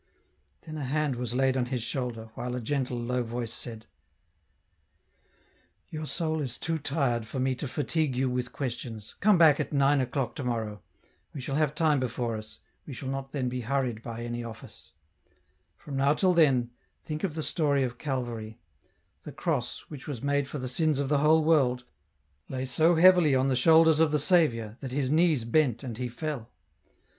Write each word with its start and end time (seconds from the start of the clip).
Then 0.61 0.77
a 0.79 0.83
hand 0.83 1.15
was 1.15 1.35
laid 1.35 1.55
on 1.55 1.67
his 1.67 1.83
shoulder, 1.83 2.31
while 2.33 2.55
a 2.55 2.59
gentle, 2.59 2.97
low 2.97 3.21
voice 3.21 3.53
said," 3.53 3.85
Your 5.91 6.07
soul 6.07 6.41
is 6.41 6.57
too 6.57 6.79
tired 6.79 7.27
for 7.27 7.39
me 7.39 7.53
to 7.53 7.67
fatigue 7.67 8.15
you 8.15 8.27
with 8.27 8.51
questions, 8.51 9.13
come 9.19 9.37
back 9.37 9.59
at 9.59 9.71
nine 9.71 10.01
o'clock 10.01 10.33
to 10.37 10.43
morrow, 10.43 10.81
we 11.35 11.39
shall 11.39 11.53
have 11.53 11.75
time 11.75 11.99
before 11.99 12.35
us, 12.35 12.57
we 12.87 12.95
shall 12.95 13.09
not 13.09 13.31
then 13.31 13.47
be 13.47 13.61
hurried 13.61 14.01
by 14.01 14.23
any 14.23 14.43
office; 14.43 14.91
from 15.77 15.97
now 15.97 16.15
till 16.15 16.33
then, 16.33 16.71
think 17.05 17.23
of 17.23 17.35
the 17.35 17.43
story 17.43 17.83
of 17.83 17.99
Calvary; 17.99 18.57
the 19.21 19.31
cross, 19.31 19.81
which 19.87 20.07
was 20.07 20.23
made 20.23 20.47
for 20.47 20.57
the 20.57 20.67
sins 20.67 20.97
of 20.97 21.09
the 21.09 21.19
whole 21.19 21.43
world, 21.43 21.83
lay 22.49 22.65
so 22.65 22.95
heavily 22.95 23.35
on 23.35 23.49
the 23.49 23.55
shoulders 23.55 23.99
of 23.99 24.09
the 24.09 24.17
Saviour, 24.17 24.77
that 24.79 24.91
His 24.91 25.11
knees 25.11 25.43
bent 25.43 25.83
and 25.83 25.99
He 25.99 26.09
fell. 26.09 26.49